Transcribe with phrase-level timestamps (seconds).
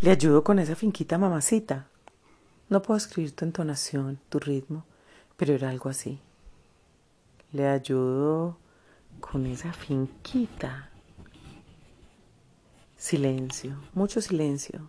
[0.00, 1.88] Le ayudo con esa finquita mamacita.
[2.68, 4.84] No puedo escribir tu entonación, tu ritmo,
[5.36, 6.20] pero era algo así.
[7.50, 8.58] Le ayudo
[9.18, 10.90] con esa finquita.
[12.96, 14.88] Silencio, mucho silencio.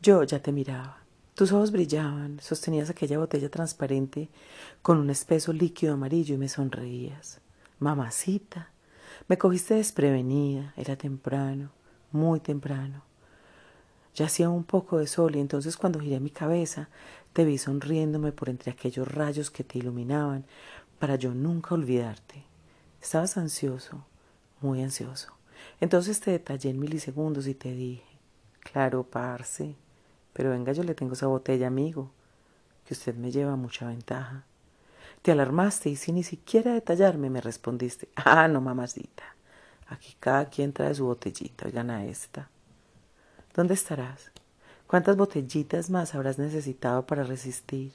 [0.00, 1.02] Yo ya te miraba.
[1.34, 4.30] Tus ojos brillaban, sostenías aquella botella transparente
[4.80, 7.42] con un espeso líquido amarillo y me sonreías.
[7.80, 8.70] Mamacita,
[9.28, 11.70] me cogiste desprevenida, era temprano,
[12.12, 13.07] muy temprano.
[14.18, 16.88] Ya hacía un poco de sol y entonces cuando giré mi cabeza
[17.32, 20.44] te vi sonriéndome por entre aquellos rayos que te iluminaban
[20.98, 22.42] para yo nunca olvidarte.
[23.00, 24.04] Estabas ansioso,
[24.60, 25.32] muy ansioso.
[25.80, 28.02] Entonces te detallé en milisegundos y te dije,
[28.58, 29.76] claro, parce,
[30.32, 32.10] pero venga, yo le tengo esa botella, amigo,
[32.86, 34.42] que usted me lleva mucha ventaja.
[35.22, 39.36] Te alarmaste y sin ni siquiera detallarme me respondiste, ah, no, mamacita,
[39.86, 42.50] aquí cada quien trae su botellita, oigan a esta.
[43.58, 44.30] ¿Dónde estarás?
[44.86, 47.90] ¿Cuántas botellitas más habrás necesitado para resistir,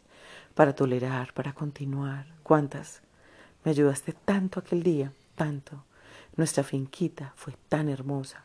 [0.55, 2.25] para tolerar, para continuar?
[2.43, 2.99] ¿Cuántas?
[3.63, 5.85] Me ayudaste tanto aquel día, tanto.
[6.35, 8.43] Nuestra finquita fue tan hermosa.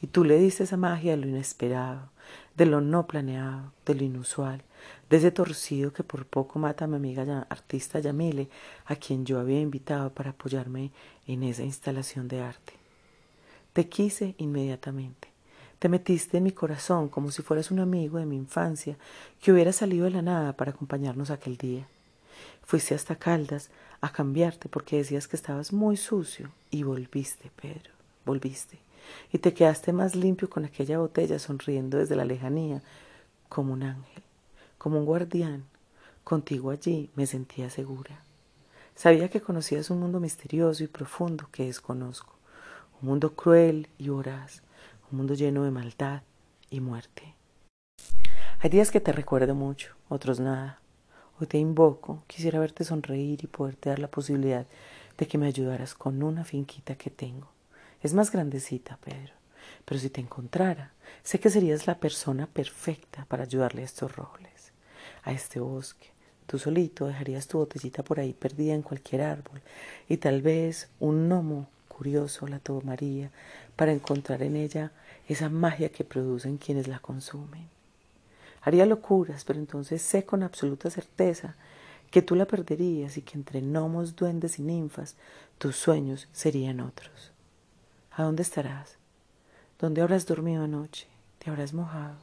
[0.00, 2.10] Y tú le diste esa magia de lo inesperado,
[2.54, 4.62] de lo no planeado, de lo inusual,
[5.08, 8.48] de ese torcido que por poco mata a mi amiga artista Yamile,
[8.84, 10.92] a quien yo había invitado para apoyarme
[11.26, 12.74] en esa instalación de arte.
[13.72, 15.29] Te quise inmediatamente.
[15.80, 18.98] Te metiste en mi corazón como si fueras un amigo de mi infancia
[19.40, 21.88] que hubiera salido de la nada para acompañarnos aquel día.
[22.62, 23.70] Fuiste hasta Caldas
[24.02, 27.90] a cambiarte porque decías que estabas muy sucio y volviste, Pedro,
[28.26, 28.78] volviste.
[29.32, 32.82] Y te quedaste más limpio con aquella botella sonriendo desde la lejanía
[33.48, 34.22] como un ángel,
[34.76, 35.64] como un guardián.
[36.24, 38.22] Contigo allí me sentía segura.
[38.94, 42.34] Sabía que conocías un mundo misterioso y profundo que desconozco,
[43.00, 44.60] un mundo cruel y voraz,
[45.10, 46.22] un mundo lleno de maldad
[46.70, 47.34] y muerte.
[48.60, 50.80] Hay días que te recuerdo mucho, otros nada.
[51.40, 54.66] Hoy te invoco, quisiera verte sonreír y poderte dar la posibilidad
[55.16, 57.50] de que me ayudaras con una finquita que tengo.
[58.02, 59.32] Es más grandecita, Pedro,
[59.84, 64.72] pero si te encontrara, sé que serías la persona perfecta para ayudarle a estos robles,
[65.24, 66.08] a este bosque.
[66.46, 69.62] Tú solito dejarías tu botellita por ahí perdida en cualquier árbol
[70.08, 71.68] y tal vez un gnomo
[72.00, 73.30] curioso la tomaría
[73.76, 74.90] para encontrar en ella
[75.28, 77.68] esa magia que producen quienes la consumen.
[78.62, 81.56] Haría locuras, pero entonces sé con absoluta certeza
[82.10, 85.16] que tú la perderías y que entre gnomos, duendes y ninfas
[85.58, 87.32] tus sueños serían otros.
[88.12, 88.96] ¿A dónde estarás?
[89.78, 91.06] ¿Dónde habrás dormido anoche?
[91.38, 92.16] ¿Te habrás mojado?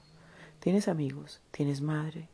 [0.60, 1.40] ¿Tienes amigos?
[1.52, 2.30] ¿Tienes madre?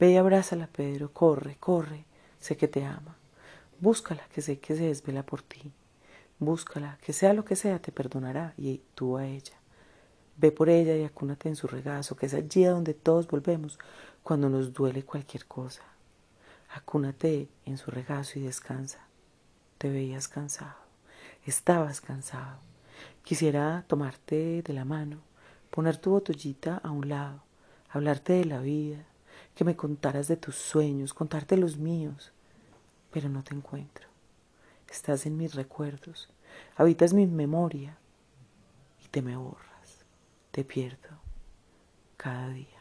[0.00, 2.06] Ve y abrázala, Pedro, corre, corre,
[2.40, 3.14] sé que te ama.
[3.78, 5.70] Búscala, que sé que se desvela por ti.
[6.40, 9.54] Búscala, que sea lo que sea, te perdonará y tú a ella.
[10.36, 13.78] Ve por ella y acúnate en su regazo, que es allí a donde todos volvemos
[14.22, 15.82] cuando nos duele cualquier cosa.
[16.70, 19.00] Acúnate en su regazo y descansa.
[19.78, 20.76] Te veías cansado,
[21.44, 22.58] estabas cansado.
[23.24, 25.18] Quisiera tomarte de la mano,
[25.70, 27.42] poner tu botellita a un lado,
[27.90, 29.04] hablarte de la vida,
[29.56, 32.32] que me contaras de tus sueños, contarte los míos,
[33.10, 34.06] pero no te encuentro.
[34.90, 36.28] Estás en mis recuerdos,
[36.76, 37.98] habitas mi memoria
[39.04, 40.04] y te me borras,
[40.50, 41.20] te pierdo
[42.16, 42.77] cada día.